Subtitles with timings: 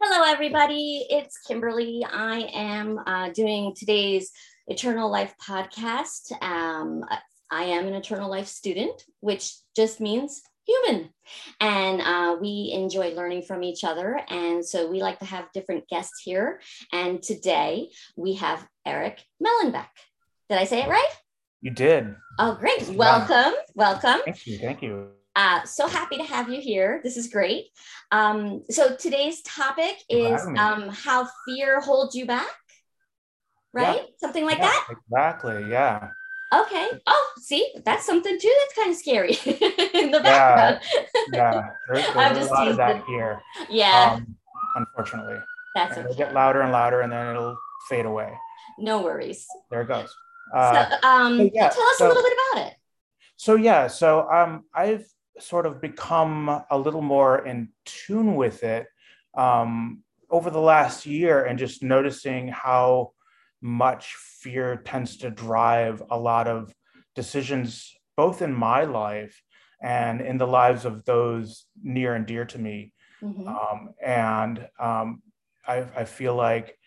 [0.00, 1.04] Hello, everybody.
[1.10, 2.06] It's Kimberly.
[2.08, 4.30] I am uh, doing today's
[4.68, 6.30] Eternal Life podcast.
[6.40, 7.04] Um,
[7.50, 11.10] I am an Eternal Life student, which just means human.
[11.58, 14.20] And uh, we enjoy learning from each other.
[14.28, 16.60] And so we like to have different guests here.
[16.92, 19.88] And today we have Eric Mellenbeck.
[20.48, 21.10] Did I say it right?
[21.60, 22.14] You did.
[22.38, 22.88] Oh, great.
[22.90, 23.52] Welcome.
[23.74, 24.20] Welcome.
[24.24, 24.58] Thank you.
[24.58, 25.08] Thank you.
[25.38, 27.00] Uh, so happy to have you here.
[27.04, 27.66] This is great.
[28.10, 32.48] Um, so today's topic is um, how fear holds you back,
[33.72, 34.00] right?
[34.02, 34.14] Yeah.
[34.18, 34.88] Something like yeah, that.
[34.90, 35.70] Exactly.
[35.70, 36.08] Yeah.
[36.52, 36.88] Okay.
[37.06, 38.52] Oh, see, that's something too.
[38.58, 39.30] That's kind of scary
[39.94, 40.80] in the background.
[41.32, 41.54] Yeah.
[41.54, 41.68] yeah.
[41.86, 43.40] There's, there's I'm just a lot of that here.
[43.70, 44.14] Yeah.
[44.14, 44.36] Um,
[44.74, 45.38] unfortunately.
[45.76, 46.00] That's okay.
[46.00, 47.56] It'll get louder and louder, and then it'll
[47.88, 48.32] fade away.
[48.76, 49.46] No worries.
[49.70, 50.12] There it goes.
[50.52, 52.74] Uh, so, um, yeah, tell us so, a little bit about it.
[53.36, 55.06] So yeah, so um, I've
[55.40, 58.86] sort of become a little more in tune with it
[59.34, 63.12] um, over the last year and just noticing how
[63.60, 66.72] much fear tends to drive a lot of
[67.14, 69.42] decisions, both in my life
[69.82, 72.92] and in the lives of those near and dear to me.
[73.22, 73.48] Mm-hmm.
[73.48, 75.22] Um, and um,
[75.66, 76.78] I, I feel like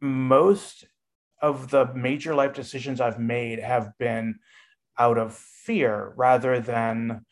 [0.00, 0.84] most
[1.40, 4.38] of the major life decisions I've made have been
[4.98, 7.24] out of fear rather than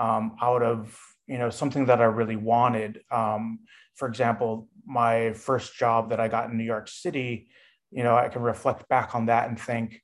[0.00, 3.00] um, out of you know something that I really wanted.
[3.10, 3.60] Um,
[3.94, 7.48] for example, my first job that I got in New York City,
[7.90, 10.02] you know, I can reflect back on that and think,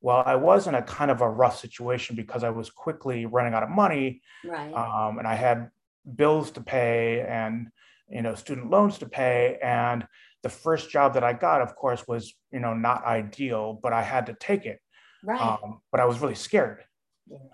[0.00, 3.54] well, I was in a kind of a rough situation because I was quickly running
[3.54, 4.72] out of money, right?
[4.72, 5.70] Um, and I had
[6.16, 7.68] bills to pay and
[8.08, 10.06] you know student loans to pay and
[10.42, 14.02] the first job that i got of course was you know not ideal but i
[14.02, 14.80] had to take it
[15.22, 16.84] right um, but i was really scared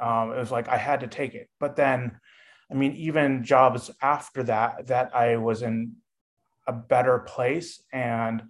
[0.00, 1.48] um, it was like I had to take it.
[1.58, 2.18] But then,
[2.70, 5.96] I mean, even jobs after that, that I was in
[6.66, 8.42] a better place and,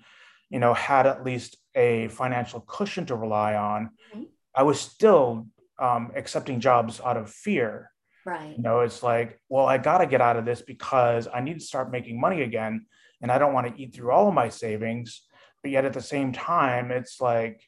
[0.48, 4.25] you know, had at least a financial cushion to rely on, mm-hmm.
[4.54, 5.47] I was still
[5.78, 7.91] um, accepting jobs out of fear.
[8.26, 8.56] Right.
[8.56, 11.60] You know, it's like, well, I got to get out of this because I need
[11.60, 12.86] to start making money again.
[13.22, 15.22] And I don't want to eat through all of my savings.
[15.62, 17.62] But yet at the same time, it's like,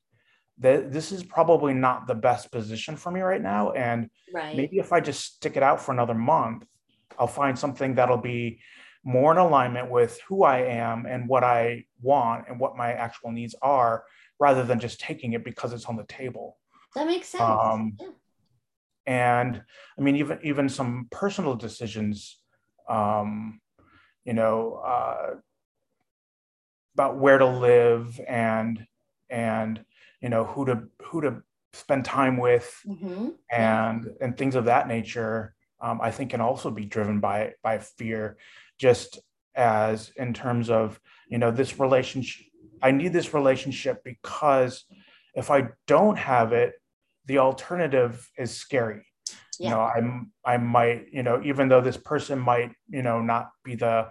[0.58, 3.72] that this is probably not the best position for me right now.
[3.72, 4.56] And right.
[4.56, 6.64] maybe if I just stick it out for another month,
[7.18, 8.60] I'll find something that'll be
[9.04, 13.32] more in alignment with who I am and what I want and what my actual
[13.32, 14.04] needs are,
[14.38, 16.58] rather than just taking it because it's on the table.
[16.94, 17.42] That makes sense.
[17.42, 18.08] Um, yeah.
[19.06, 19.62] And
[19.98, 22.38] I mean, even even some personal decisions,
[22.88, 23.60] um,
[24.24, 25.34] you know, uh,
[26.94, 28.86] about where to live and
[29.28, 29.84] and
[30.22, 33.28] you know who to who to spend time with mm-hmm.
[33.50, 37.78] and and things of that nature um, i think can also be driven by by
[37.78, 38.36] fear
[38.78, 39.20] just
[39.54, 42.46] as in terms of you know this relationship
[42.82, 44.84] i need this relationship because
[45.34, 46.74] if i don't have it
[47.26, 49.04] the alternative is scary
[49.58, 49.68] yeah.
[49.68, 53.50] you know i'm i might you know even though this person might you know not
[53.64, 54.08] be the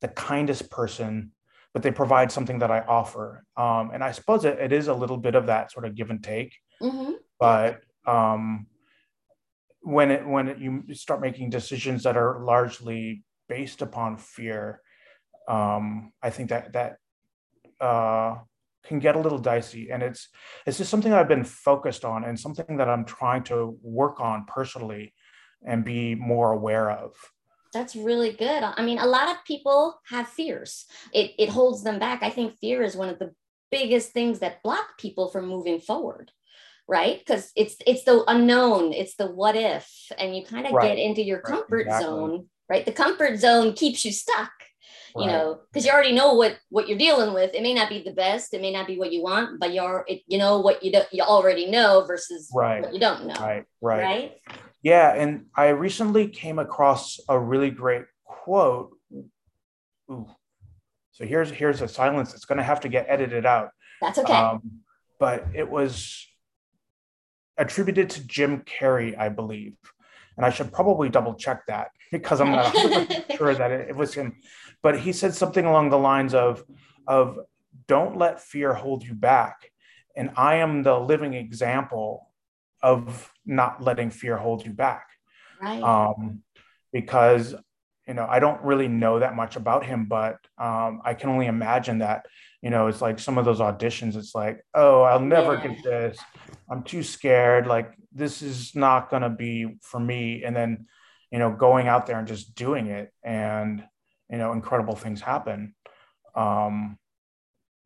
[0.00, 1.30] the kindest person
[1.72, 3.44] but they provide something that I offer.
[3.56, 6.10] Um, and I suppose it, it is a little bit of that sort of give
[6.10, 6.54] and take.
[6.82, 7.12] Mm-hmm.
[7.40, 8.66] But um,
[9.80, 14.80] when it when it, you start making decisions that are largely based upon fear,
[15.48, 16.96] um, I think that that
[17.80, 18.36] uh,
[18.84, 19.90] can get a little dicey.
[19.90, 20.28] And it's
[20.66, 24.44] it's just something I've been focused on and something that I'm trying to work on
[24.46, 25.14] personally
[25.66, 27.14] and be more aware of.
[27.72, 28.62] That's really good.
[28.62, 30.84] I mean, a lot of people have fears.
[31.12, 32.22] It, it holds them back.
[32.22, 33.34] I think fear is one of the
[33.70, 36.30] biggest things that block people from moving forward
[36.88, 39.88] right because it's it's the unknown it's the what if
[40.18, 40.88] and you kind of right.
[40.88, 42.06] get into your comfort right, exactly.
[42.06, 44.50] zone right the comfort zone keeps you stuck
[45.16, 48.02] you know because you already know what what you're dealing with it may not be
[48.02, 50.82] the best it may not be what you want but you're it, you know what
[50.82, 52.82] you do, you already know versus right.
[52.82, 54.32] what you don't know right right right
[54.82, 58.90] yeah, and I recently came across a really great quote.
[60.10, 60.26] Ooh.
[61.12, 63.70] So here's here's a silence that's going to have to get edited out.
[64.00, 64.32] That's okay.
[64.32, 64.80] Um,
[65.20, 66.26] but it was
[67.56, 69.76] attributed to Jim Carrey, I believe,
[70.36, 72.74] and I should probably double check that because I'm not
[73.36, 74.36] sure that it, it was him.
[74.82, 76.64] But he said something along the lines of
[77.06, 77.38] of
[77.86, 79.70] don't let fear hold you back,
[80.16, 82.31] and I am the living example
[82.82, 85.06] of not letting fear hold you back.
[85.60, 85.82] Right.
[85.82, 86.42] Um,
[86.92, 87.54] because
[88.08, 91.46] you know, I don't really know that much about him, but um, I can only
[91.46, 92.26] imagine that,
[92.60, 95.68] you know, it's like some of those auditions, it's like, oh, I'll never yeah.
[95.68, 96.18] get this.
[96.68, 97.68] I'm too scared.
[97.68, 100.42] Like, this is not going to be for me.
[100.42, 100.86] And then,
[101.30, 103.12] you know, going out there and just doing it.
[103.22, 103.84] And,
[104.32, 105.74] you know incredible things happen
[106.34, 106.98] um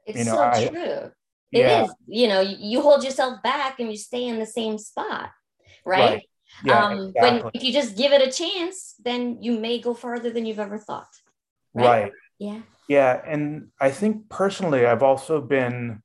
[0.06, 1.10] it's you know, so I- true
[1.52, 1.66] It is.
[1.68, 5.30] yeah you know you, hold yourself back and you stay in the same spot
[5.84, 6.22] right, Right.
[6.64, 7.40] yeah um exactly.
[7.42, 10.58] but if you just give it a chance then you may go farther than you've
[10.68, 11.12] ever thought
[11.74, 11.86] right?
[12.04, 16.02] right yeah Yeah, and I think personally, I've also been.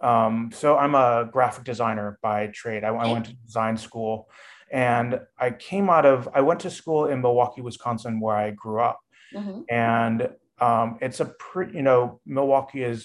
[0.00, 2.84] Um, so I'm a graphic designer by trade.
[2.84, 4.28] I, I went to design school,
[4.70, 6.28] and I came out of.
[6.38, 8.98] I went to school in Milwaukee, Wisconsin, where I grew up,
[9.34, 9.64] Mhm.
[9.68, 10.18] and
[10.60, 11.72] um, it's a pretty.
[11.78, 13.00] You know, Milwaukee is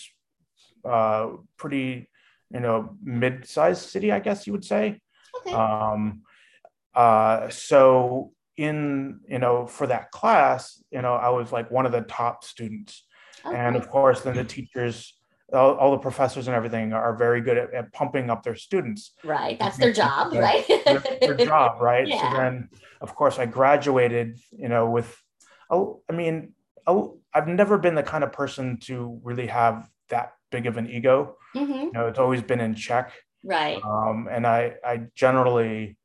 [0.86, 2.10] uh, pretty.
[2.52, 5.00] You know, mid-sized city, I guess you would say.
[5.46, 6.24] okay Um,
[6.96, 11.92] uh, so in you know for that class, you know, I was like one of
[11.92, 13.06] the top students
[13.46, 15.16] and of course then the teachers
[15.54, 19.14] all, all the professors and everything are very good at, at pumping up their students
[19.24, 20.40] right that's their job Yeah.
[20.42, 22.32] right their, their job right Yeah.
[22.32, 25.16] so then of course i graduated you know with
[25.70, 26.54] oh i mean
[26.86, 30.90] oh, i've never been the kind of person to really have that big of an
[30.90, 31.38] ego.
[31.56, 31.86] Mhm.
[31.86, 33.14] you know it's always been in check.
[33.44, 33.82] Right.
[33.84, 35.98] Um, and i i generally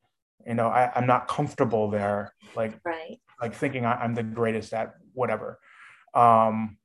[0.47, 3.19] you know I, i'm not comfortable there like right.
[3.41, 5.59] like thinking I, i'm the greatest at whatever.
[6.15, 6.79] Um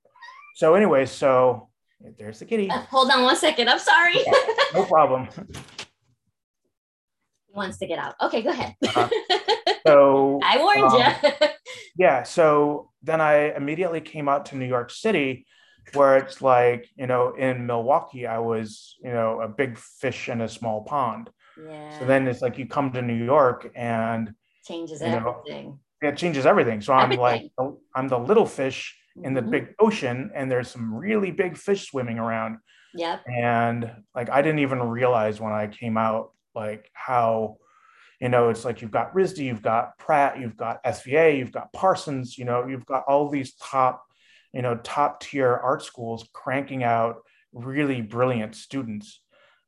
[0.55, 1.69] so anyway so
[2.17, 2.69] there's the kitty.
[2.69, 3.69] Uh, hold on one second.
[3.69, 4.15] I'm sorry.
[4.73, 5.27] No problem.
[7.51, 8.13] He wants to get out.
[8.21, 8.75] Okay go ahead.
[8.83, 9.09] Uh-huh.
[9.85, 11.47] so i warned um, you
[11.97, 15.45] yeah so then i immediately came out to new york city
[15.93, 20.41] where it's like you know in milwaukee i was you know a big fish in
[20.41, 21.29] a small pond.
[21.57, 21.89] Yeah.
[21.97, 24.33] so then it's like you come to new york and
[24.65, 25.79] changes you know, everything.
[26.01, 26.79] it changes everything.
[26.81, 27.43] So i'm like
[27.95, 29.49] i'm the little fish in the Mhm.
[29.51, 32.57] big ocean and there's some really big fish swimming around.
[32.93, 33.79] Yeah and
[34.15, 37.57] like i didn't even realize when i came out like how
[38.21, 41.71] you know it's like you've got risd you've got pratt you've got sva you've got
[41.73, 43.95] parsons you know you've got all these top
[44.53, 47.17] you know top tier art schools cranking out
[47.53, 49.21] really brilliant students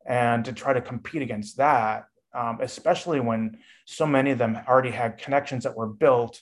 [0.08, 4.92] and to try to compete against that um, especially when so many of them already
[4.92, 6.42] had connections that were built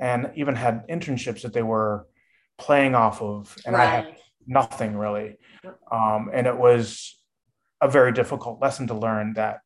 [0.00, 2.06] and even had internships that they were
[2.58, 4.16] playing off of and i had
[4.46, 5.36] nothing really.
[5.90, 7.18] Um, and it was
[7.80, 9.60] a very difficult lesson to learn that,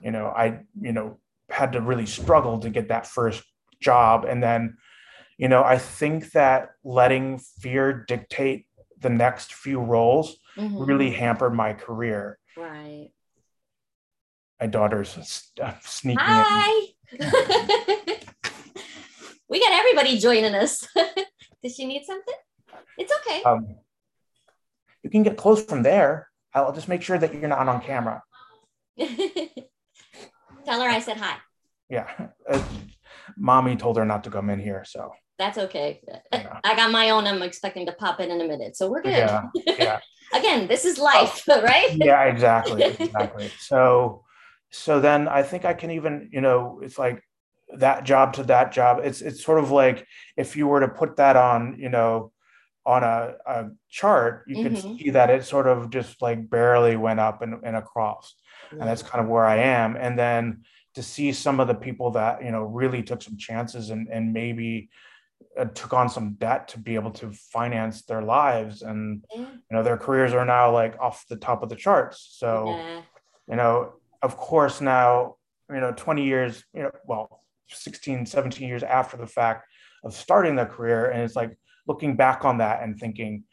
[0.00, 1.18] you know, I, you know,
[1.48, 3.42] had to really struggle to get that first
[3.80, 4.24] job.
[4.24, 4.76] And then,
[5.38, 8.66] you know, I think that letting fear dictate
[8.98, 10.86] the next few roles Mhm.
[10.88, 12.38] really hampered my career.
[12.56, 13.10] right
[14.60, 16.44] My daughter's uh, sneaking in.
[16.48, 16.72] hi
[19.48, 20.86] we got everybody joining us
[21.62, 22.34] does she need something
[22.96, 23.76] it's okay Um,
[25.02, 26.28] you can get close from there.
[26.54, 28.22] I'll just make sure that you're not on camera.
[28.98, 31.36] tell her i said hi
[31.90, 32.08] Yeah.
[32.48, 32.64] Uh,
[33.36, 34.82] mommy told her not to come in here.
[34.84, 36.00] So, that's okay
[36.32, 36.60] Yeah.
[36.64, 39.12] i got my own i'm expecting to pop in in a minute so we're good
[39.12, 39.42] yeah.
[39.78, 40.00] Yeah.
[40.34, 44.24] again this is life right yeah exactly exactly so
[44.70, 47.22] so then i think i can even you know it's like
[47.76, 50.06] that job to that job it's it's sort of like
[50.36, 52.32] if you were to put that on you know
[52.84, 54.98] on a, a chart you could Mhm.
[54.98, 58.34] see that it sort of just like barely went up and, and across
[58.70, 60.62] and that's kind of where i am and then
[60.94, 64.32] to see some of the people that you know really took some chances and and
[64.32, 64.88] maybe
[65.58, 69.40] Uh, took on some debt to be able to finance their lives and Yeah.
[69.40, 73.00] you know their careers are now like off the top of the charts so Yeah.
[73.48, 75.36] you know of course now
[75.70, 79.66] you know 20 years you know well 16 17 years after the fact
[80.04, 83.44] of starting their career and it's like looking back on that and thinking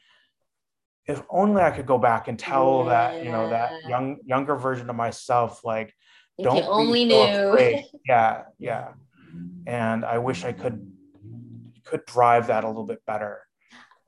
[1.07, 4.89] if only i could go back and tell that you know that young younger version
[4.89, 5.93] of myself like
[6.37, 7.85] if don't you only so knew afraid.
[8.07, 8.89] yeah yeah
[9.67, 10.92] and i wish i could
[11.85, 13.41] could drive that a little bit better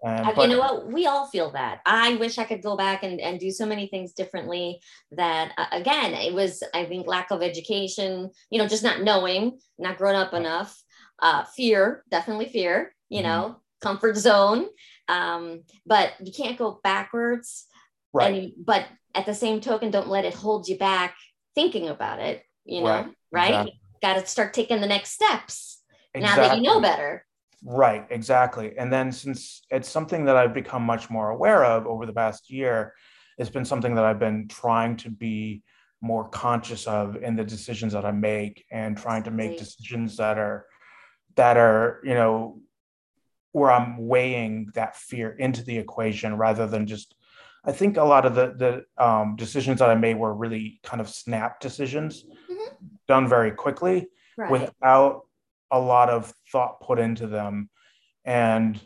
[0.03, 0.91] and Uh, but you know what?
[0.91, 1.79] We all feel that.
[1.85, 4.79] I wish I could go back and, and do so many things differently.
[5.11, 8.29] That uh, again, it was I think lack of education.
[8.51, 10.79] You know, just not knowing, not grown up enough.
[11.19, 12.93] Uh, fear, definitely fear.
[13.09, 13.23] You Mhm.
[13.23, 14.67] know, comfort zone.
[15.07, 17.65] Um, but you can't go backwards.
[18.13, 21.15] right And but at the same token, don't let it hold you back
[21.55, 22.43] thinking about it.
[22.65, 23.49] You know, Right, right?
[23.49, 23.79] exactly.
[24.01, 25.81] Got to start taking the next steps
[26.15, 27.25] now that you know better.
[27.67, 28.77] Right, exactly.
[28.77, 32.51] And then since it's something that I've become much more aware of over the past
[32.51, 32.93] year,
[33.39, 35.63] it's been something that I've been trying to be
[35.99, 40.37] more conscious of in the decisions that I make and trying to make decisions that
[40.37, 40.67] are
[41.35, 42.59] that are, you know,
[43.51, 47.15] where I'm weighing that fear into the equation rather than just
[47.65, 48.53] I think a lot of the
[48.97, 52.75] the um, decisions that I made were really kind of snap decisions Mhm.
[53.07, 54.07] done very quickly
[54.37, 54.51] Right.
[54.51, 55.25] without
[55.71, 57.69] a lot of thought put into them
[58.23, 58.79] and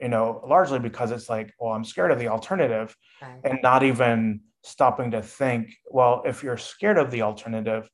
[0.00, 3.38] you know, largely because it's like, well, I'm scared of the alternative Right.
[3.44, 7.88] and not even stopping to think, well, if you're scared of the alternative,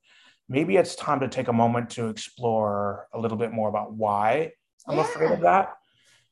[0.47, 4.53] maybe it's time to take a moment to explore a little bit more about why
[4.87, 5.75] I'm afraid of that.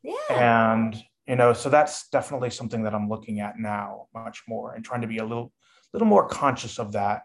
[0.01, 0.15] Yeah.
[0.31, 4.83] And, you know, so that's definitely something that I'm looking at now much more and
[4.83, 5.51] trying to be a little,
[5.93, 7.21] little more conscious of that.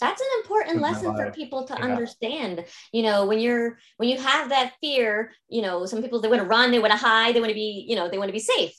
[0.00, 1.84] That's an important lesson for people to Yeah.
[1.84, 2.64] understand.
[2.92, 6.42] You know, when you're when you have that fear, you know, some people they want
[6.42, 8.32] to run, they want to hide, they want to be, you know, they want to
[8.32, 8.74] be safe.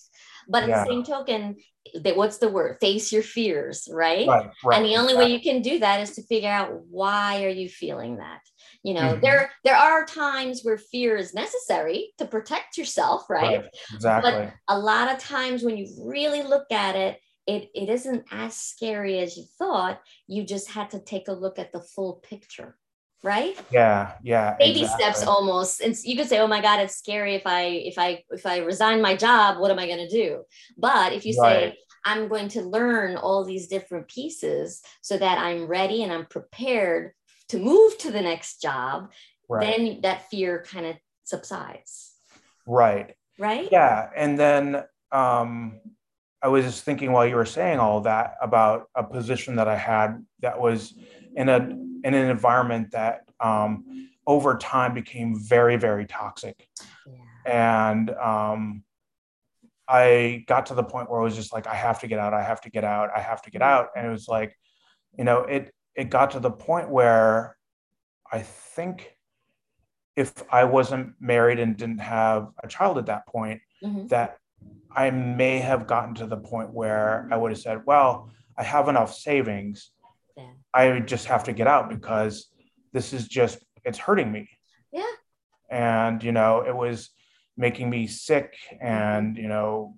[0.47, 0.83] But at Yeah.
[0.83, 1.57] the same token,
[2.01, 2.77] that what's the word?
[2.81, 4.27] Face your fears, right?
[4.27, 4.45] Right.
[4.63, 7.49] right and the only way you can do that is to figure out why are
[7.49, 8.41] you feeling that
[8.83, 9.21] you know Mhm.
[9.21, 14.51] there there are times where fear is necessary to protect yourself right, Right, Exactly.
[14.67, 19.19] a lot of times when you really look at it it, it isn't as scary
[19.19, 22.77] as you thought you just had to take a look at the full picture
[23.23, 24.13] right yeah.
[24.23, 24.55] Yeah.
[24.59, 25.03] baby exactly.
[25.05, 28.23] steps almost and you could say oh my god it's scary if i if i
[28.29, 30.43] if i resign my job what am i going to do
[30.77, 31.73] but if you Right.
[31.73, 36.27] say i'm going to learn all these different pieces so that i'm ready and i'm
[36.27, 37.13] prepared
[37.49, 39.11] to move to the next job
[39.49, 39.65] Right.
[39.65, 42.13] then that fear kind of subsides
[42.67, 43.15] right.
[43.39, 44.09] right Yeah.
[44.15, 45.79] And then um,
[46.47, 49.75] I was just thinking while you were saying all that about a position that I
[49.75, 50.93] had that was
[51.35, 56.69] in a in an environment that um, over time became very very toxic,
[57.05, 57.91] yeah.
[57.91, 58.83] and um,
[59.89, 62.33] I got to the point where I was just like, I have to get out,
[62.33, 64.57] I have to get out, I have to get out, and it was like,
[65.17, 67.57] you know, it it got to the point where
[68.31, 69.17] I think
[70.15, 74.07] if I wasn't married and didn't have a child at that point Mhm.
[74.07, 74.37] that
[74.97, 78.89] I may have gotten to the point where I would have said, well, I have
[78.89, 79.91] enough savings.
[80.35, 80.49] Yeah.
[80.73, 82.49] I just have to get out because
[82.93, 84.49] this is just, it's hurting me.
[84.91, 85.05] Yeah.
[85.69, 87.11] And, you know, it was
[87.55, 89.95] making me sick and, you know,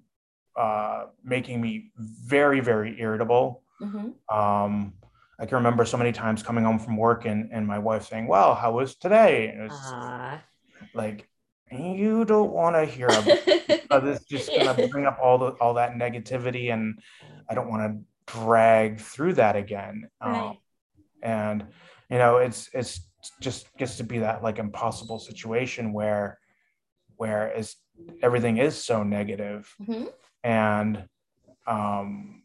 [0.57, 3.63] uh, making me very, very irritable.
[3.81, 4.13] Mhm.
[4.29, 4.93] Um,
[5.39, 8.27] I can remember so many times coming home from work and, and my wife saying,
[8.27, 9.47] well, how was today?
[9.47, 10.43] And it was Ah.
[10.93, 11.29] like,
[11.71, 15.93] you don't want to hear about it's just gonna bring up all the all that
[15.93, 16.99] negativity and
[17.49, 20.07] i don't want to drag through that again.
[20.21, 20.57] Um,
[21.21, 21.65] and
[22.09, 23.01] you know it's it's
[23.41, 26.39] just gets to be that like impossible situation where
[27.17, 27.75] where is
[28.21, 29.73] everything is so negative.
[29.81, 30.11] Mhm.
[30.43, 31.05] and
[31.67, 32.43] um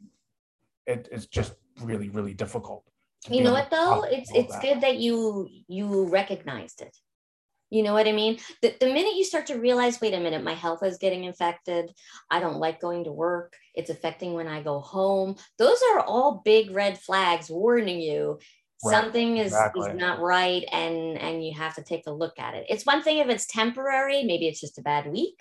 [0.87, 2.85] it, it's just really really difficult
[3.31, 4.03] you know what though?
[4.03, 4.63] It's it's that.
[4.63, 6.95] good that you you recognized it
[7.75, 8.39] you know what i mean?
[8.63, 11.91] The, the minute you start to realize wait a minute my health is getting infected.
[12.31, 13.55] I don't like going to work.
[13.75, 15.37] It's affecting when i go home.
[15.59, 18.39] Those are all big red flags warning you
[18.83, 19.89] Right, something is, exactly.
[19.91, 22.67] is not right and and you have to take a look at it.
[22.69, 25.39] It's one thing if it's temporary maybe it's just a bad week.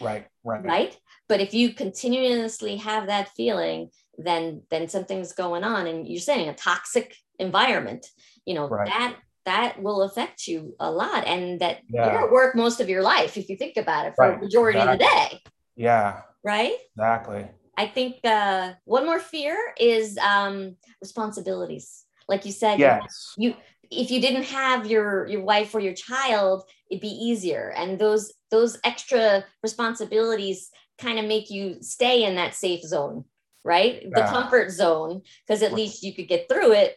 [0.00, 0.64] Right right.
[0.64, 0.98] Right?
[1.28, 6.48] But if you continuously have that feeling then then something's going on and you're saying
[6.48, 8.06] a toxic environment.
[8.46, 8.88] You know Right.
[8.88, 12.12] that that will affect you a lot and that Yeah.
[12.12, 14.44] you're at work most of your life if you think about it for Right, the
[14.44, 15.40] majority of the day.
[15.76, 16.22] Yeah.
[16.44, 16.76] Right?
[16.96, 17.48] Exactly.
[17.78, 22.04] I think uh one more fear is um responsibilities.
[22.28, 23.34] Like you said yes.
[23.38, 23.54] you
[23.90, 27.72] if you didn't have your your wife or your child it'd be easier.
[27.76, 33.24] And those those extra responsibilities kind of make you stay in that safe zone
[33.64, 34.06] right?
[34.14, 36.96] The comfort zone because at least you could get through it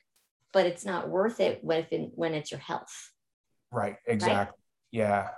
[0.54, 3.12] but it's not worth it when when it's your health
[3.72, 4.58] Right, exactly.
[4.92, 5.30] Yeah.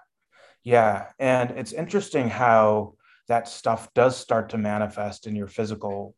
[0.64, 1.08] Yeah.
[1.20, 2.96] And it's interesting how
[3.28, 6.16] that stuff does start to manifest in your physical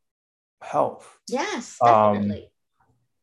[0.61, 1.17] health.
[1.27, 2.49] yes Um, definitely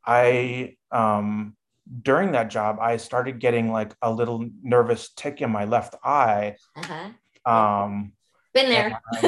[0.05, 1.57] I, um,
[2.03, 6.57] during that job, I started getting like a little nervous tic in my left eye.
[6.77, 7.11] uh-huh.
[7.51, 8.13] Um,
[8.53, 9.01] been there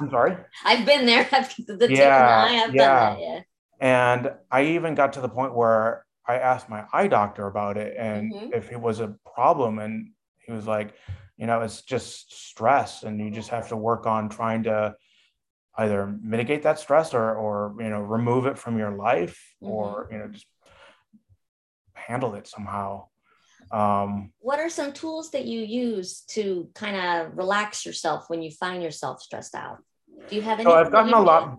[0.00, 0.36] I'm sorry.
[0.64, 2.88] i've been there I've, the tip in the Yeah, eye i've yeah.
[2.88, 3.40] done that yeah
[3.80, 7.96] And I even got to the point where I asked my eye doctor about it
[7.98, 8.54] and Mhm.
[8.54, 9.78] if it was a problem.
[9.78, 10.94] And he was like,
[11.36, 14.94] you know, it's just stress and you just have to work on trying to
[15.76, 20.18] either mitigate that stress or, or you know, remove it from your life or, you
[20.18, 20.46] know, just
[21.94, 23.06] handle it somehow.
[23.70, 28.50] Um, what are some tools that you use to kind of relax yourself when you
[28.50, 29.78] find yourself stressed out?
[30.28, 30.70] Do you have any?
[30.70, 31.58] so I've gotten a lot.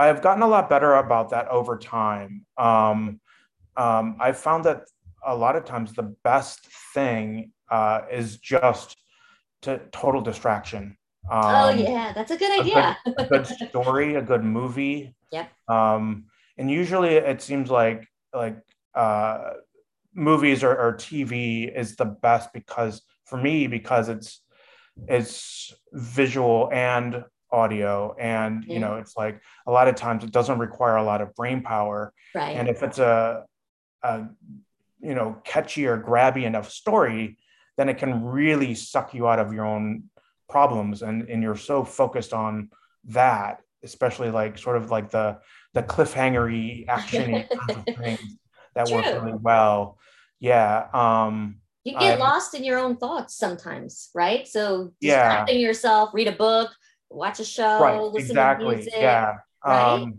[0.00, 2.46] I've gotten a lot better about that over time.
[2.56, 3.20] Um,
[3.76, 4.84] um, I've found that
[5.24, 8.96] a lot of times the best thing uh, is just
[9.62, 10.96] to total distraction.
[11.30, 12.96] Um, oh yeah, that's a good a idea.
[13.18, 15.14] a good story, a good movie.
[15.32, 15.48] Yep.
[15.68, 16.24] Um,
[16.58, 18.04] and usually it seems like
[18.34, 18.58] like
[18.96, 19.50] uh,
[20.12, 24.42] movies or, or TV is the best because for me because it's
[25.06, 30.58] it's visual and audio and you know it's like a lot of times it doesn't
[30.58, 33.44] require a lot of brain power right and if it's a,
[34.02, 34.24] a
[35.00, 37.36] you know catchy or grabby enough story
[37.76, 40.04] then it can really suck you out of your own
[40.48, 42.70] problems and and you're so focused on
[43.04, 45.38] that especially like sort of like the
[45.74, 47.44] the cliffhangery action
[47.98, 48.36] things
[48.74, 48.96] that True.
[48.96, 49.98] work really well
[50.38, 55.16] yeah um you get I- lost in your own thoughts sometimes right so Yeah.
[55.22, 56.70] distracting yourself read a book
[57.10, 60.02] watch a show right listen exactly to music yeah right?
[60.02, 60.14] um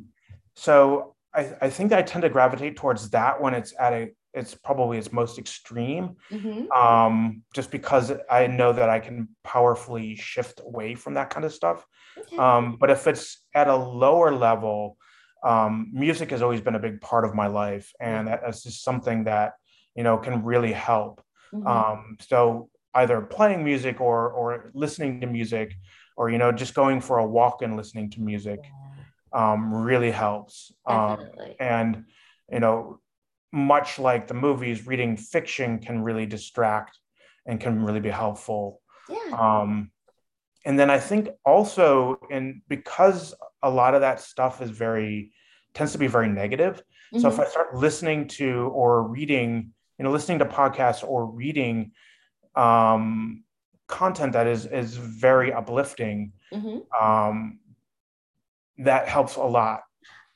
[0.55, 4.55] so I, I think i tend to gravitate towards that when it's at a it's
[4.55, 6.69] probably its most extreme Mhm.
[6.75, 11.53] um just because i know that i can powerfully shift away from that kind of
[11.53, 11.85] stuff
[12.17, 12.37] Okay.
[12.37, 14.97] um but if it's at a lower level
[15.43, 18.83] um music has always been a big part of my life and that- that's just
[18.83, 19.53] something that
[19.95, 21.21] you know can really help
[21.53, 21.67] Mhm.
[21.67, 25.73] um, so either playing music or or listening to music
[26.21, 28.59] or you know just going for a walk and listening to music
[29.33, 31.17] um, really helps um,
[31.59, 32.05] and
[32.51, 32.99] you know
[33.51, 36.99] much like the movies reading fiction can really distract
[37.47, 39.31] and can really be helpful yeah.
[39.43, 39.89] um,
[40.63, 45.31] and then i think also and because a lot of that stuff is very
[45.73, 46.83] tends to be very negative
[47.19, 47.45] so if Mhm.
[47.45, 51.91] I start listening to or reading, you know, listening to podcasts or reading
[52.55, 53.43] um,
[53.91, 56.81] content that is is very uplifting, Mhm.
[56.99, 57.59] um,
[58.79, 59.83] that helps a lot.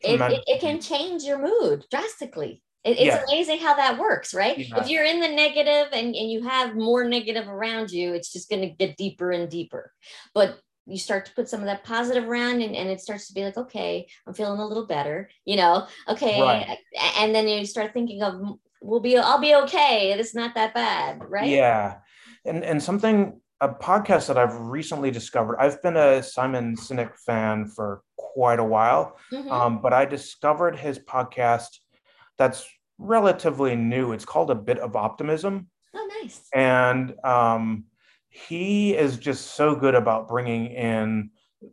[0.02, 2.62] It, it, it can change your mood drastically.
[2.84, 3.24] It, it's Yeah.
[3.28, 4.56] amazing how that works, right?
[4.58, 4.82] Yeah.
[4.82, 8.50] If you're in the negative and, and you have more negative around you, it's just
[8.50, 9.92] going to get deeper and deeper.
[10.36, 13.34] But you start to put some of that positive around and, and it starts to
[13.34, 16.40] be like, okay, I'm feeling a little better, you know, okay.
[16.40, 16.78] Right.
[17.18, 18.34] And then you start thinking of,
[18.82, 20.12] we'll be, I'll be okay.
[20.12, 21.50] It's not that bad, right?
[21.50, 21.96] Yeah,
[22.46, 25.58] and and something a podcast that I've recently discovered.
[25.60, 29.50] I've been a Simon Sinek fan for quite a while, Mhm.
[29.51, 31.79] um, but I discovered his podcast
[32.38, 34.12] that's relatively new.
[34.12, 35.70] It's called A Bit of Optimism.
[35.98, 36.50] oh, nice.
[36.53, 37.86] and um,
[38.27, 41.29] he is just so good about bringing in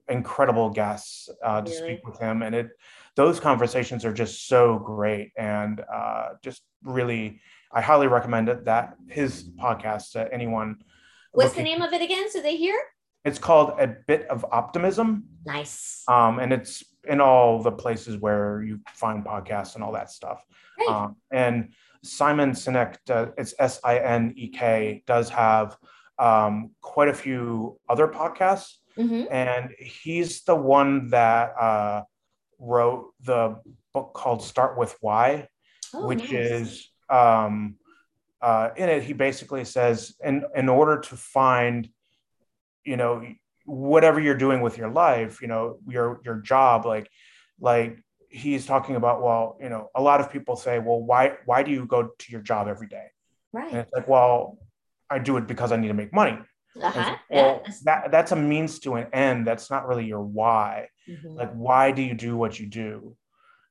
[0.09, 1.95] incredible guests uh, to Really?
[1.97, 2.69] speak with him and it
[3.17, 7.41] those conversations are just so great and uh, just really
[7.73, 10.77] i highly recommend it that his podcast to anyone
[11.33, 12.31] What's the name of it again?
[12.31, 12.79] So they hear?
[13.25, 16.03] it's called a bit of optimism Nice.
[16.09, 20.43] um, and it's in all the places where you find podcasts and all that stuff
[20.77, 20.89] Great.
[20.89, 21.69] um, and
[22.03, 25.77] Simon Sinek, uh, it's S I N E K, does have
[26.19, 29.29] um, quite a few other podcasts, Mhm.
[29.31, 32.03] and he's the one that uh,
[32.59, 33.61] wrote the
[33.95, 35.47] book called Start with Why,
[35.95, 36.33] Oh, which nice.
[36.33, 37.77] is um,
[38.43, 39.03] uh, in it.
[39.05, 41.89] He basically says, in in order to find,
[42.85, 43.23] you know,
[43.65, 47.09] whatever you're doing with your life, you know, your your job, like
[47.61, 49.23] like he's talking about.
[49.23, 52.33] Well, you know, a lot of people say, well, why why do you go to
[52.33, 53.07] your job every day?
[53.53, 53.71] Right.
[53.71, 54.59] And it's like, well,
[55.09, 56.39] I do it because I need to make money.
[56.83, 57.17] Uh-huh.
[57.29, 59.47] well, that that's a means to an end.
[59.47, 61.37] That's not really your why Mhm.
[61.37, 63.17] like why do you do what you do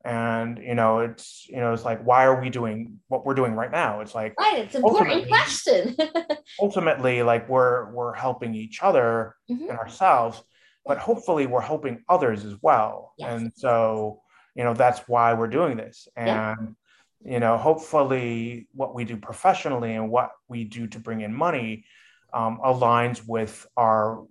[0.04, 3.54] and you know it's you know it's like why are we doing what we're doing
[3.54, 5.96] right now it's like Right, it's an important question.
[6.60, 9.70] ultimately like we're we're helping each other Mhm.
[9.70, 10.42] and ourselves
[10.86, 13.30] but hopefully we're helping others as well Yes.
[13.42, 14.22] and so
[14.56, 16.56] you know that's why we're doing this Yeah.
[16.58, 16.76] and
[17.24, 21.86] you know hopefully what we do professionally and what we do to bring in money
[22.34, 24.26] um, aligns with our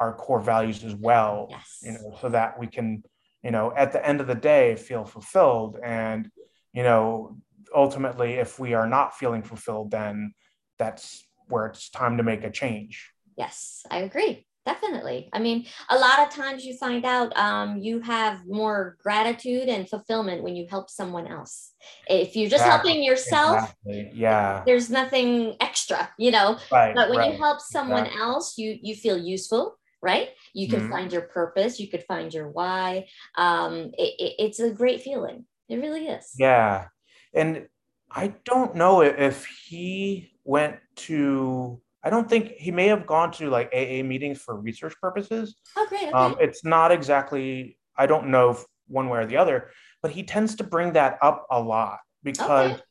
[0.00, 1.78] our core values as well yes.
[1.82, 3.04] you know, so that we can,
[3.42, 5.78] you know, at the end of the day feel fulfilled.
[5.82, 6.30] And,
[6.72, 7.36] you know,
[7.74, 10.34] ultimately, if we are not feeling fulfilled, then
[10.78, 13.10] that's where it's time to make a change.
[13.36, 14.46] Yes, I agree.
[14.64, 15.28] Definitely.
[15.32, 19.88] I mean, a lot of times you find out um, you have more gratitude and
[19.88, 21.72] fulfillment when you help someone else.
[22.06, 24.10] If you're just Exactly, helping yourself, Exactly.
[24.14, 24.62] Yeah.
[24.64, 26.58] there's nothing extra, you know.
[26.70, 26.94] Right.
[26.94, 27.32] But when right.
[27.32, 28.22] you help someone exactly.
[28.22, 30.28] else, you you feel useful, right?
[30.52, 30.90] You can Mhm.
[30.90, 31.80] find your purpose.
[31.80, 33.06] You could find your why.
[33.36, 35.46] Um, it, it- it's a great feeling.
[35.68, 36.34] It really is.
[36.36, 36.88] Yeah.
[37.34, 37.68] And
[38.10, 43.48] I don't know if he went to, I don't think he may have gone to
[43.48, 45.56] like AA meetings for research purposes.
[45.76, 46.02] Oh, great.
[46.02, 46.12] Okay.
[46.12, 49.70] Um, it's not exactly, I don't know if one way or the other,
[50.02, 52.82] but he tends to bring that up a lot because Okay.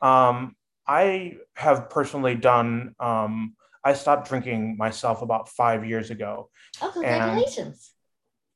[0.00, 0.54] um,
[0.86, 3.56] I have personally done, um,
[3.88, 6.50] I stopped drinking myself about five years ago.
[6.82, 7.92] oh, congratulations.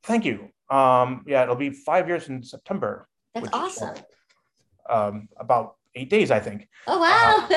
[0.03, 0.51] Thank you.
[0.69, 3.09] Um, yeah, it'll be five years in September.
[3.35, 4.05] That's which is awesome.
[4.91, 6.69] um, about eight days, I think.
[6.87, 7.49] Oh wow!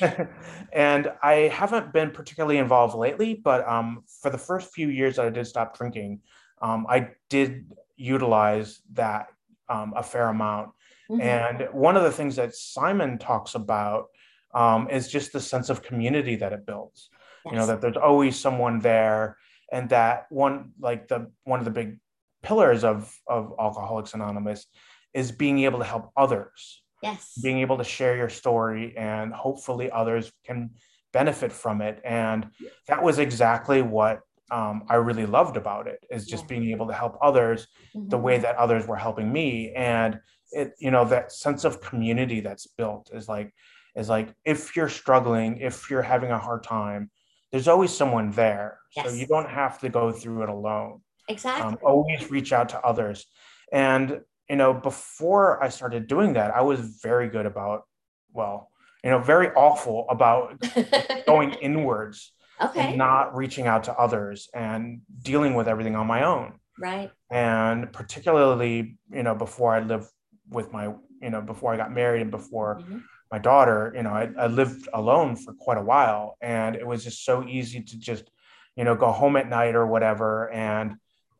[0.00, 0.24] Uh,
[0.72, 5.26] and I haven't been particularly involved lately, but um, for the first few years that
[5.26, 6.20] I did stop drinking,
[6.60, 9.28] um, I did utilize that
[9.68, 10.70] um, a fair amount.
[11.08, 11.20] Mm-hmm.
[11.20, 14.06] And one of the things that Simon talks about
[14.54, 17.10] um, is just the sense of community that it builds.
[17.44, 17.52] Yes.
[17.52, 19.36] You know that there's always someone there,
[19.72, 21.98] and that one like the one of the big
[22.42, 24.66] pillars of of Alcoholics Anonymous
[25.12, 26.82] is being able to help others.
[27.02, 27.38] Yes.
[27.42, 30.70] Being able to share your story and hopefully others can
[31.12, 32.00] benefit from it.
[32.04, 32.48] And
[32.88, 36.48] that was exactly what um, I really loved about it is just yeah.
[36.58, 38.08] being able to help others mm-hmm.
[38.08, 39.72] the way that others were helping me.
[39.74, 40.18] And
[40.52, 43.52] it, you know, that sense of community that's built is like,
[43.96, 47.10] is like if you're struggling, if you're having a hard time,
[47.52, 48.78] there's always someone there.
[48.96, 49.08] Yes.
[49.08, 51.00] So you don't have to go through it alone.
[51.28, 51.64] Exactly.
[51.64, 53.26] Um, always reach out to others.
[53.72, 57.82] And, you know, before I started doing that, I was very good about,
[58.32, 58.70] well,
[59.02, 60.60] you know, very awful about
[61.26, 62.88] going inwards okay.
[62.88, 66.54] and not reaching out to others and dealing with everything on my own.
[66.78, 67.10] Right.
[67.30, 70.08] And particularly, you know, before I lived
[70.50, 70.86] with my,
[71.22, 72.98] you know, before I got married and before mm-hmm.
[73.34, 76.36] My daughter, you know, I, I lived alone for quite a while.
[76.40, 78.30] And it was just so easy to just,
[78.76, 80.94] you know, go home at night or whatever and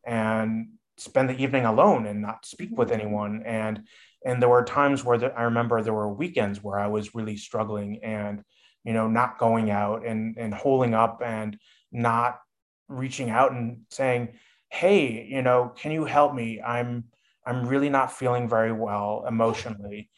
[0.05, 3.45] and spend the evening alone and not speak with anyone.
[3.47, 3.85] And
[4.27, 7.37] and there were times where the, I remember there were weekends where I was really
[7.37, 8.43] struggling and
[8.83, 11.57] you know not going out and and holding up and
[11.93, 12.41] not
[12.89, 14.35] reaching out and saying
[14.69, 17.05] hey you know can you help me i'm
[17.47, 20.11] i'm really not feeling very well emotionally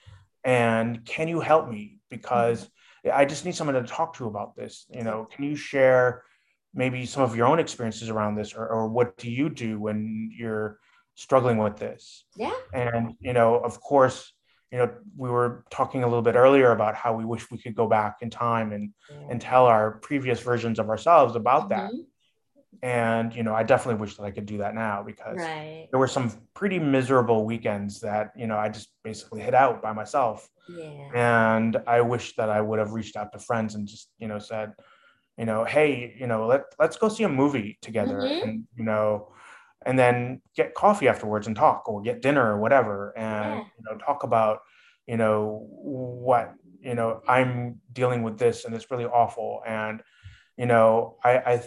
[0.47, 1.99] and can you help me?
[2.09, 2.71] Because
[3.13, 5.29] i just need someone to talk to about this you know?
[5.31, 6.25] Can you share
[6.75, 10.31] maybe some of your own experiences around this or, or what do you do when
[10.37, 10.79] you're
[11.15, 12.25] struggling with this?
[12.37, 12.53] Yeah.
[12.73, 14.33] And you know of course
[14.73, 17.77] you know we were talking a little bit earlier about how we wish we could
[17.77, 19.29] go back in time and yeah.
[19.31, 21.97] and tell our previous versions of ourselves about mm-hmm.
[21.97, 22.07] that
[22.83, 25.89] and you know i definitely wish that i could do that now because right.
[25.91, 29.93] there were some pretty miserable weekends that you know i just basically hit out by
[29.93, 31.09] myself yeah.
[31.15, 34.39] and i wish that i would have reached out to friends and just you know
[34.39, 34.73] said
[35.39, 38.49] you know hey you know let, let's go see a movie together mm-hmm.
[38.49, 39.29] and you know
[39.85, 43.65] and then get coffee afterwards and talk or get dinner or whatever and yeah.
[43.79, 44.61] you know talk about
[45.07, 50.03] you know what you know i'm dealing with this and it's really awful and
[50.57, 51.62] you know i i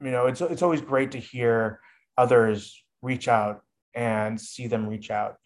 [0.00, 1.80] you know it's it's always great to hear
[2.16, 3.62] others reach out
[3.94, 5.36] and see them reach out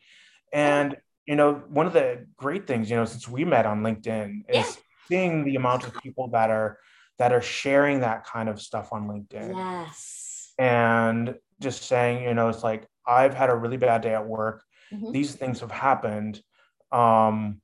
[0.53, 4.41] and you know one of the great things you know since we met on linkedin
[4.49, 4.73] is yeah.
[5.09, 6.79] seeing the amount of people that are
[7.19, 12.51] that are sharing that kind of stuff on linkedin yes and just saying, you know,
[12.51, 14.63] it's like I've had a really bad day at work.
[14.93, 15.11] Mm-hmm.
[15.13, 16.43] These things have happened.
[16.93, 17.63] Um,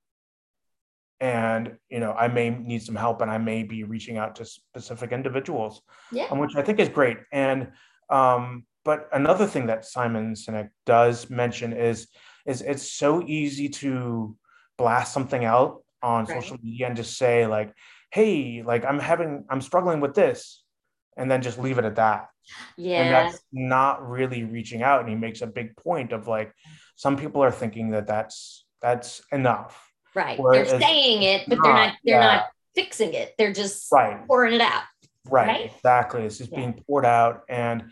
[1.20, 4.44] and you know, I may need some help and I may be reaching out to
[4.44, 5.82] specific individuals.
[6.12, 6.26] Yeah.
[6.30, 7.18] Um, which I think is great.
[7.32, 7.72] And
[8.10, 12.08] um, but another thing that Simon Sinek does mention is
[12.46, 14.36] is it's so easy to
[14.78, 16.42] blast something out on right.
[16.42, 17.72] social media and just say like,
[18.10, 20.62] hey, like I'm having I'm struggling with this,
[21.16, 22.28] and then just leave it at that
[22.76, 26.52] yeah and that's not really reaching out and he makes a big point of like
[26.94, 29.85] some people are thinking that that's that's enough
[30.16, 32.34] right they're saying it but not, they're not they're yeah.
[32.36, 34.26] not fixing it they're just right.
[34.26, 34.82] pouring it out
[35.28, 35.72] right, right?
[35.76, 36.58] exactly it's just yeah.
[36.58, 37.84] being poured out and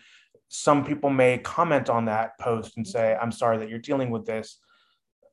[0.48, 4.24] some people may comment on that post and say i'm sorry that you're dealing with
[4.26, 4.58] this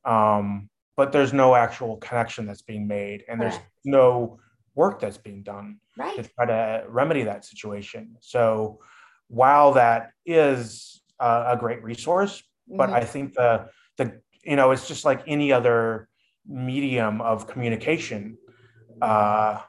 [0.04, 4.38] um, but there's no actual connection that's being made and there's no
[4.74, 6.16] work that's being done right.
[6.16, 8.80] to try to remedy that situation so
[9.32, 12.96] while that is a, a great resource, but mm-hmm.
[12.96, 16.08] I think the the you know it's just like any other
[16.46, 18.38] medium of communication.
[19.00, 19.60] Uh,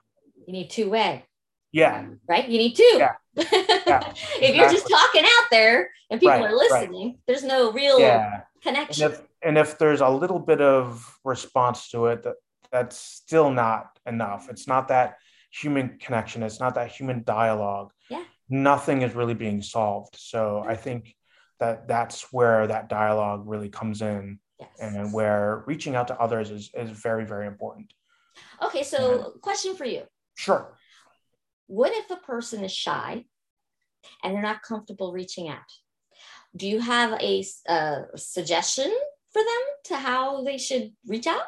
[0.45, 1.25] you need two way.
[1.71, 2.05] Yeah.
[2.27, 2.47] Right.
[2.47, 2.97] You need two.
[2.97, 3.13] Yeah.
[3.35, 4.55] yeah if exactly.
[4.57, 7.19] you're just talking out there and people right, are listening, right.
[7.25, 8.41] there's no real yeah.
[8.61, 9.05] connection.
[9.05, 12.35] And if, and if there's a little bit of response to it, that
[12.71, 14.49] that's still not enough.
[14.49, 15.17] It's not that
[15.51, 16.43] human connection.
[16.43, 17.91] It's not that human dialogue.
[18.09, 20.15] Yeah nothing is really being solved.
[20.17, 21.15] So I think
[21.59, 24.39] that that's where that dialogue really comes in
[24.79, 24.93] yes.
[24.95, 27.93] and where reaching out to others is, is very, very important.
[28.61, 30.03] Okay, so and, question for you.
[30.35, 30.75] Sure.
[31.67, 33.25] What if a person is shy
[34.23, 35.59] and they're not comfortable reaching out?
[36.55, 38.91] Do you have a, a suggestion
[39.31, 41.45] for them to how they should reach out?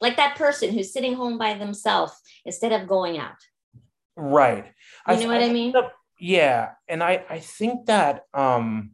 [0.00, 3.36] Like that person who's sitting home by themselves instead of going out.
[4.16, 4.66] Right.
[5.08, 5.74] You know I, what I, I mean?
[6.18, 8.92] Yeah and i i think that um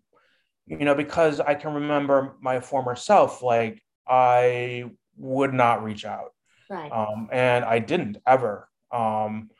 [0.69, 4.85] you know because i can remember my former self like i
[5.17, 6.33] would not reach out
[6.69, 6.93] Right.
[6.93, 8.69] Um, and I didn't ever.
[8.91, 9.51] Um,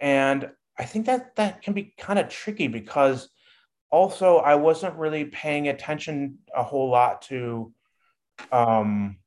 [0.00, 3.28] and I think that that can be kind of tricky because
[3.90, 7.72] also I wasn't really paying attention a whole lot to
[8.50, 9.18] um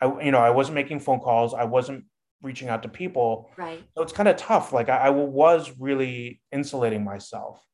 [0.00, 2.04] I you know I wasn't making phone calls I wasn't
[2.42, 6.40] reaching out to people right so it's kind of tough like I, I was really
[6.50, 7.64] insulating myself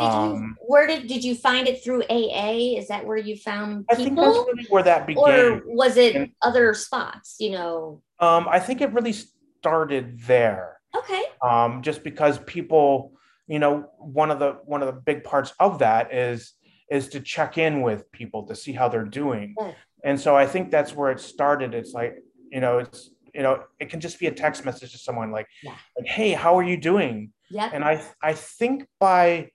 [0.00, 2.78] did you, um where did did you find it through AA?
[2.78, 5.22] Is that where you found I think that's people, really where that began.
[5.24, 7.36] or was it And- other spots?
[7.38, 8.02] You know.
[8.18, 9.14] um I think it really
[9.60, 11.22] started there Okay.
[11.42, 13.12] um, just because people
[13.46, 16.54] you know one of the one of the big parts of that is
[16.90, 19.72] is to check in with people to see how they're doing Yeah.
[20.02, 22.14] and so i think that's where it started it's like
[22.50, 25.46] you know it's you know it can just be a text message to someone like
[25.62, 25.74] Yeah.
[25.96, 27.70] like hey how are you doing Yeah.
[27.72, 29.50] and i i think by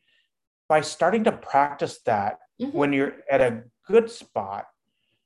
[0.67, 2.73] by starting to practice that Mhm.
[2.73, 4.65] when you're at a good spot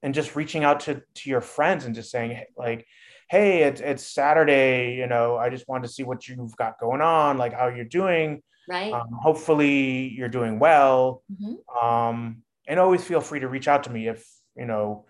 [0.03, 2.85] and just reaching out to to your friends and just saying like
[3.29, 7.01] hey it's it's saturday you know i just wanted to see what you've got going
[7.01, 8.93] on like how you're doing right.
[8.93, 11.57] um, hopefully you're doing well Mhm.
[11.83, 14.25] um, and always feel free to reach out to me if
[14.55, 15.05] you know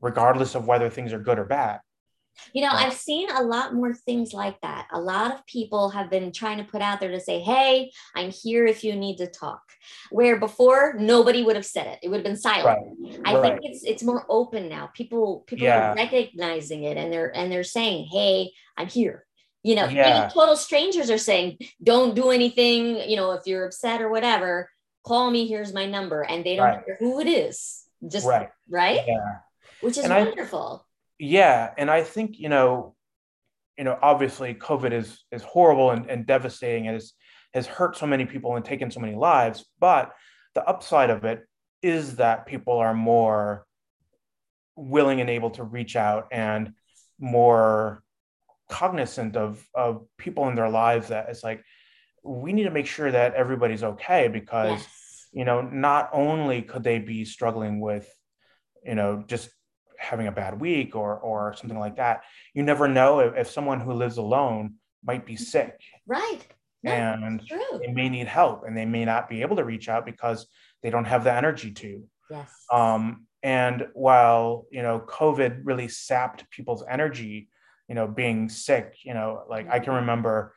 [0.00, 1.80] regardless of whether things are good or bad
[2.52, 4.86] You know, I've seen a lot more things like that.
[4.92, 8.30] A lot of people have been trying to put out there to say, hey, I'm
[8.30, 9.62] here if you need to talk.
[10.10, 11.98] Where before nobody would have said it.
[12.02, 12.98] It would have been silent.
[13.24, 13.42] I right.
[13.42, 14.90] think it's it's more open now.
[14.94, 15.92] People people Yeah.
[15.92, 19.26] are recognizing it and they're and they're saying, hey, I'm here.
[19.62, 20.18] You know, Yeah.
[20.18, 24.70] even total strangers are saying, don't do anything, you know, if you're upset or whatever,
[25.04, 26.22] call me, here's my number.
[26.22, 26.84] And they don't Right.
[26.86, 27.84] care who it is.
[28.06, 29.02] Just right right?
[29.06, 29.38] yeah
[29.82, 30.86] Which is And I- wonderful.
[31.20, 32.94] Yeah and i think you know
[33.76, 37.12] you know obviously covid is is horrible and, and devastating and has
[37.52, 40.12] has hurt so many people and taken so many lives but
[40.54, 41.46] the upside of it
[41.82, 43.66] is that people are more
[44.76, 46.72] willing and able to reach out and
[47.18, 48.02] more
[48.70, 51.62] cognizant of of people in their lives that it's like
[52.22, 55.28] we need to make sure that everybody's okay because Yes.
[55.32, 58.08] you know not only could they be struggling with
[58.84, 59.50] you know just
[60.00, 62.22] having a bad week or or something like that
[62.54, 66.40] you never know if, if someone who lives alone might be sick Right.
[66.82, 67.78] No, and true.
[67.84, 70.46] they may need help and they may not be able to reach out because
[70.82, 72.50] they don't have the energy to Yes.
[72.72, 77.48] um, and while you know covid really sapped people's energy
[77.88, 80.54] you know being sick you know like i can remember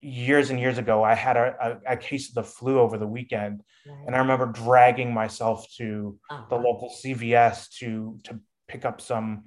[0.00, 1.54] years and years ago i had a,
[1.86, 4.04] a, a case of the flu over the weekend Right.
[4.06, 8.40] and i remember dragging myself to Oh, the local cvs to to
[8.72, 9.44] pick up some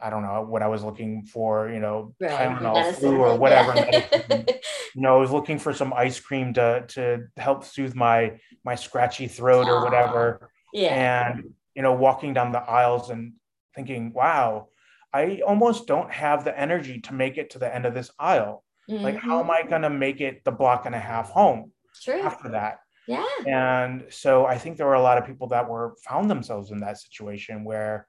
[0.00, 3.74] i don't know what i was looking for you know Right, tylenol flu or whatever
[3.76, 4.44] yeah.
[4.94, 8.74] you know i was looking for some ice cream to to help soothe my my
[8.74, 11.28] scratchy throat or whatever ah, yeah.
[11.28, 13.34] and you know walking down the aisles and
[13.74, 14.68] thinking wow
[15.12, 18.64] i almost don't have the energy to make it to the end of this aisle
[18.88, 19.70] like how am i mm-hmm.
[19.70, 22.20] going to make it the block and a half home True.
[22.20, 23.24] after that Yeah.
[23.46, 26.78] and so i think there were a lot of people that were found themselves in
[26.80, 28.06] that situation where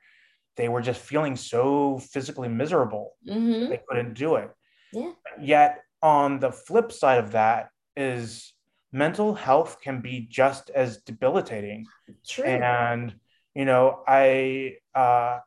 [0.57, 4.49] they were just feeling so physically miserable hmm they couldn't do it
[4.91, 5.11] Yeah.
[5.39, 8.53] yet on the flip side of that is
[8.91, 11.85] mental health can be just as debilitating
[12.27, 12.45] True.
[12.45, 13.15] and
[13.55, 15.39] you know i uh,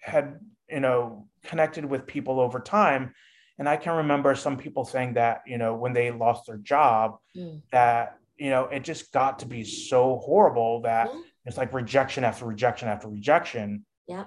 [0.00, 0.38] had
[0.70, 3.14] you know connected with people over time
[3.58, 7.16] and i can remember some people saying that you know when they lost their job
[7.36, 7.62] Mm.
[7.72, 11.20] that you know it just got to be so horrible that Yeah.
[11.46, 14.24] it's like rejection after rejection after rejection Yeah.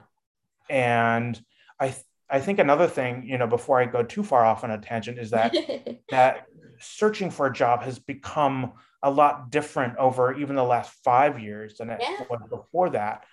[0.69, 1.39] and
[1.79, 4.71] i th- i think another thing you know before i go too far off on
[4.71, 5.55] a tangent is that
[6.11, 6.45] that
[6.79, 11.77] searching for a job has become a lot different over even the last five years
[11.77, 12.25] than it Yeah.
[12.29, 13.23] was before that.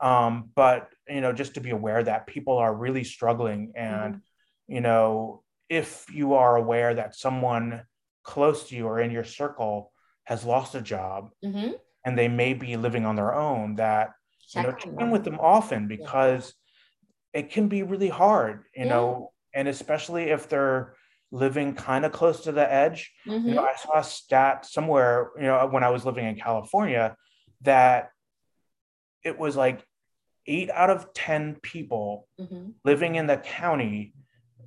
[0.00, 4.74] Um, but you know, just to be aware that people are really struggling, and Mm-hmm.
[4.74, 7.82] you know, if you are aware that someone
[8.22, 9.92] close to you or in your circle
[10.24, 11.70] has lost a job hmm
[12.04, 14.10] and they may be living on their own, that
[14.54, 16.54] you Check know, check in with them often because
[17.32, 18.90] it can be really hard, you Yeah.
[18.90, 20.94] know, and especially if they're
[21.30, 23.12] living kind of close to the edge.
[23.26, 23.46] Mhm.
[23.46, 27.16] You know, I saw a stat somewhere, you know, when I was living in California,
[27.62, 28.10] that
[29.22, 29.84] it was like
[30.46, 32.74] eight out of 10 people Mhm.
[32.84, 34.14] living in the county.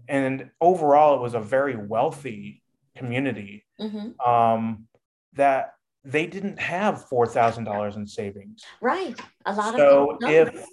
[0.08, 2.62] And overall, it was a very wealthy
[2.96, 4.20] community Mhm.
[4.26, 4.88] um,
[5.34, 8.64] that they didn't have $4,000 in savings.
[8.82, 9.20] Right.
[9.46, 10.68] A lot So of so if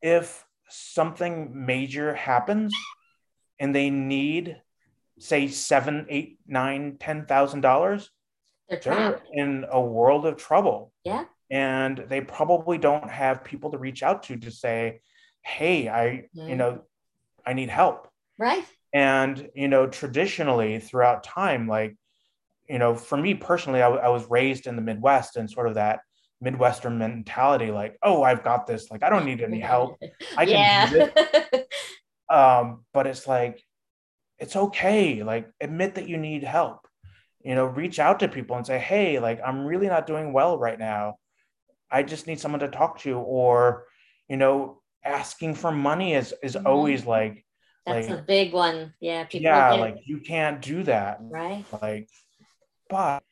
[0.00, 2.74] if something major happens
[3.58, 4.60] and they need
[5.18, 8.10] say seven, eight, nine, ten thousand dollars,
[8.68, 10.92] they're they're in a world of trouble.
[11.04, 11.24] Yeah.
[11.50, 15.00] And they probably don't have people to reach out to to say,
[15.42, 16.56] hey, I, you Mhm.
[16.56, 16.82] know,
[17.46, 18.08] I need help.
[18.38, 18.64] Right.
[18.92, 21.96] And, you know, traditionally throughout time, like,
[22.68, 25.74] you know, for me personally, I, I was raised in the Midwest and sort of
[25.74, 26.00] that
[26.40, 28.90] Midwestern mentality, like, oh, I've got this.
[28.90, 29.98] Like, I don't need any help.
[30.36, 30.90] I can yeah.
[30.90, 31.64] do this.
[32.30, 33.62] Um, but it's like,
[34.38, 35.22] it's okay.
[35.22, 36.88] Like, admit that you need help.
[37.44, 40.56] You know, reach out to people and say, hey, like, I'm really not doing well
[40.56, 41.16] right now.
[41.90, 43.18] I just need someone to talk to.
[43.18, 43.84] Or,
[44.30, 46.66] you know, asking for money is is mm-hmm.
[46.66, 47.44] always like
[47.84, 48.94] that's like, a big one.
[49.00, 49.26] Yeah.
[49.32, 51.18] yeah, like you can't do that.
[51.20, 51.64] Right.
[51.82, 52.08] Like,
[52.92, 53.22] but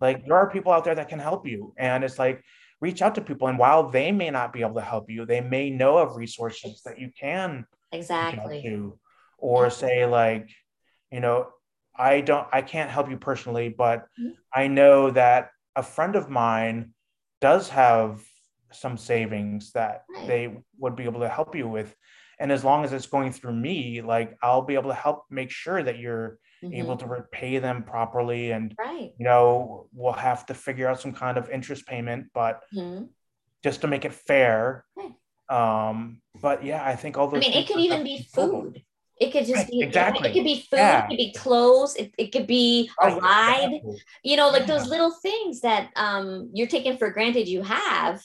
[0.00, 1.74] like there are people out there that can help you.
[1.76, 2.42] And it's like
[2.80, 3.48] reach out to people.
[3.48, 6.82] And while they may not be able to help you, they may know of resources
[6.84, 8.98] that you can exactly to,
[9.38, 9.68] or yeah.
[9.70, 10.48] say like,
[11.10, 11.48] you know,
[11.96, 14.30] I don't I can't help you personally, but mm-hmm.
[14.52, 16.92] I know that a friend of mine
[17.40, 18.22] does have
[18.72, 20.26] some savings that right.
[20.26, 21.94] they would be able to help you with
[22.38, 25.50] and as long as it's going through me like i'll be able to help make
[25.50, 26.74] sure that you're mm-hmm.
[26.74, 29.12] able to repay them properly and right.
[29.18, 33.04] you know we'll have to figure out some kind of interest payment but mm-hmm.
[33.62, 35.90] just to make it fair right.
[35.90, 38.82] um but yeah i think all those i mean it could even be food
[39.20, 40.28] it could just right, be exactly.
[40.28, 40.76] It could be food.
[40.76, 41.02] Yeah.
[41.02, 41.96] It could be clothes.
[41.96, 43.64] It, it could be a ride.
[43.72, 44.02] Exactly.
[44.22, 44.78] You know, like yeah.
[44.78, 48.22] those little things that um, you're taking for granted you have.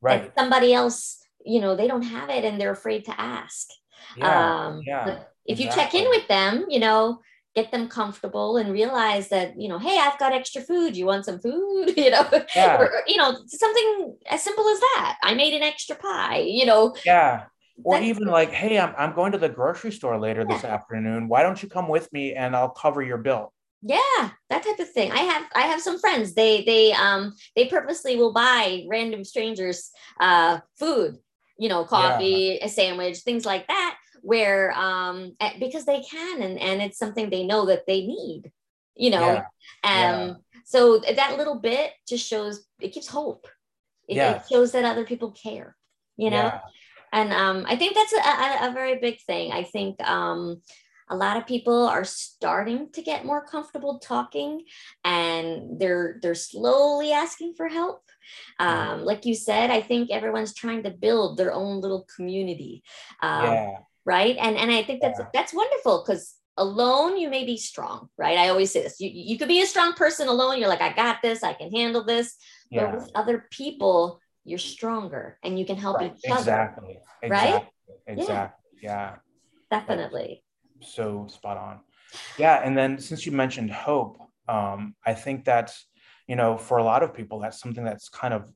[0.00, 0.30] Right.
[0.38, 3.68] somebody else you know they don't have it and they're afraid to ask
[4.16, 7.20] yeah, um, yeah, if you check in with them you know
[7.56, 10.96] get them comfortable and realize that you know hey i've got extra food.
[10.96, 11.94] You want some food?
[11.96, 12.28] You know?
[12.54, 12.76] Yeah.
[12.78, 15.16] or, you know something as simple as that.
[15.22, 16.94] I made an extra pie you know?
[17.04, 17.46] Yeah.
[17.82, 20.54] Or even like hey I'm, I'm going to the grocery store later yeah.
[20.54, 21.28] this afternoon.
[21.28, 23.52] Why don't you come with me and i'll cover your bill?
[23.82, 25.10] Yeah that type of thing.
[25.10, 26.34] I have i have some friends.
[26.34, 29.90] They they um they purposely will buy random strangers
[30.20, 31.18] uh food
[31.58, 32.66] you know, coffee, yeah.
[32.66, 37.44] a sandwich, things like that, where um because they can and and it's something they
[37.46, 38.50] know that they need,
[38.96, 39.20] you know.
[39.20, 39.42] Yeah.
[39.84, 40.34] Um yeah.
[40.64, 43.46] so that little bit just shows it gives hope.
[44.08, 45.76] It, it shows that other people care,
[46.16, 46.52] you know.
[47.12, 49.52] And um I think that's a, a, a very big thing.
[49.52, 50.60] I think um
[51.08, 54.64] a lot of people are starting to get more comfortable talking
[55.04, 58.02] and they're they're slowly asking for help
[58.58, 62.82] um, like you said i think everyone's trying to build their own little community
[63.22, 63.76] um, yeah.
[64.06, 64.36] Right?
[64.38, 65.26] And and i think that's yeah.
[65.34, 68.38] that's wonderful because alone you may be strong right?
[68.38, 70.90] I always say this you, you could be a strong person alone you're like i
[70.92, 72.36] got this i can handle this.
[72.70, 72.86] Yeah.
[72.86, 76.14] but with other people you're stronger and you can help right.
[76.16, 76.98] each other exactly.
[77.28, 77.66] right?
[78.06, 78.62] Exactly.
[78.82, 79.16] Yeah,
[79.70, 80.42] definitely.
[80.80, 81.80] So spot on.
[82.38, 85.86] Yeah and then since you mentioned hope um, i think that's
[86.28, 88.50] you know for a lot of people that's something that's kind of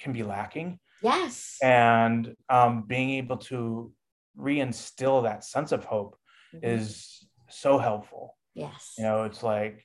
[0.00, 0.80] can be lacking.
[1.02, 1.58] Yes.
[1.62, 3.92] And um, being able to
[4.40, 6.16] reinstill that sense of hope
[6.54, 6.64] mm-hmm.
[6.64, 9.84] is so helpful yes you know it's like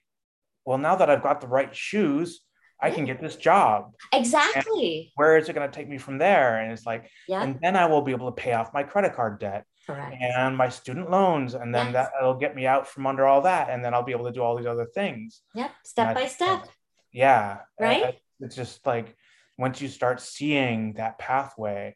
[0.65, 2.41] well now that i've got the right shoes
[2.82, 3.94] I can get this job.
[4.12, 4.98] Exactly.
[5.00, 6.60] And where is it going to take me from there?
[6.60, 7.41] And it's like, yeah.
[7.41, 9.65] and then I will be able to pay off my credit card debt.
[9.86, 10.15] Correct.
[10.20, 12.10] and my student loans and then yes.
[12.12, 14.41] that'll get me out from under all that and then i'll be able to do
[14.41, 16.68] all these other things yep step by step
[17.12, 19.15] yeah right it's just like
[19.60, 21.96] once you start seeing that pathway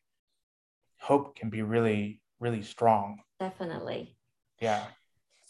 [1.00, 4.15] hope can be really really strong definitely
[4.62, 4.86] yeah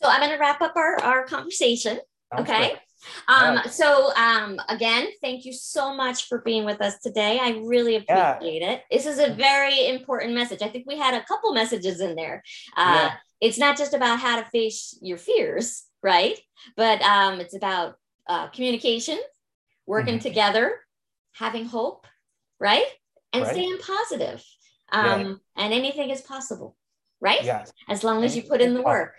[0.02, 2.00] so i'm going to wrap up our, our conversation
[2.32, 2.80] Sounds okay great.
[3.28, 3.62] Um, yeah.
[3.64, 7.40] So um, again, thank you so much for being with us today.
[7.42, 8.72] I really appreciate yeah.
[8.72, 8.84] it.
[8.92, 10.62] This is a very important message.
[10.62, 12.44] I think we had a couple messages in there.
[12.76, 13.14] Uh, yeah.
[13.42, 16.38] It's not just about how to face your fears, right?
[16.76, 17.96] But um, it's about
[18.28, 19.18] uh, communication,
[19.86, 20.24] working mm-hmm.
[20.24, 20.74] together,
[21.34, 22.06] having hope,
[22.60, 22.86] right?
[23.32, 23.54] And right.
[23.54, 24.44] staying positive.
[24.92, 26.76] Um, and anything is possible,
[27.22, 27.44] right?
[27.44, 27.72] Yes.
[27.88, 29.16] As long as you put in the work.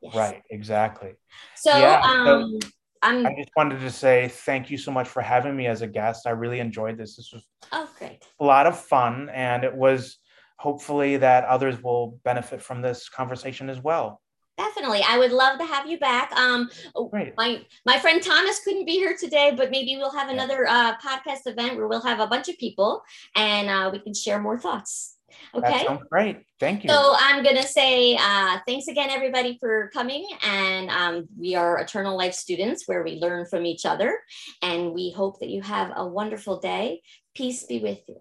[0.00, 0.14] Yes.
[0.14, 1.14] Right, exactly.
[1.56, 2.68] So, um, so
[3.02, 5.86] I'm, I just wanted to say thank you so much for having me as a
[5.86, 6.26] guest.
[6.26, 7.16] I really enjoyed this.
[7.16, 10.18] This was oh great, a lot of fun, and it was
[10.58, 14.20] hopefully that others will benefit from this conversation as well.
[14.56, 16.32] Definitely, I would love to have you back.
[16.32, 16.68] Um,
[17.10, 17.34] Great.
[17.36, 21.46] my my friend Thomas couldn't be here today, but maybe we'll have another uh, podcast
[21.46, 23.02] event where we'll have a bunch of people
[23.36, 25.17] and uh, we can share more thoughts.
[25.54, 25.70] Okay.
[25.70, 26.44] That sounds great.
[26.60, 26.90] Thank you.
[26.90, 30.26] So I'm going to say uh, thanks again, everybody, for coming.
[30.42, 34.18] And um, we are Eternal Life students where we learn from each other.
[34.62, 37.02] And we hope that you have a wonderful day.
[37.34, 38.16] Peace be with you.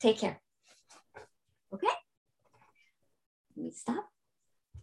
[0.00, 0.40] Take care.
[1.72, 1.88] Okay.
[3.56, 4.13] Let me stop.